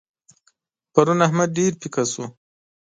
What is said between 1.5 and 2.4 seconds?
ډېر پيکه شو.